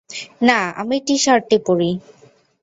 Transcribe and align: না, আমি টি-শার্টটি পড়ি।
না, 0.47 0.59
আমি 0.81 0.95
টি-শার্টটি 1.05 1.57
পড়ি। 1.67 1.89